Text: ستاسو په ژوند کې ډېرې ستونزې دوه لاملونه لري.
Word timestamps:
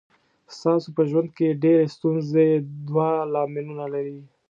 ستاسو 0.57 0.87
په 0.97 1.01
ژوند 1.09 1.27
کې 1.37 1.59
ډېرې 1.63 1.85
ستونزې 1.95 2.47
دوه 2.87 3.09
لاملونه 3.33 3.85
لري. 3.93 4.19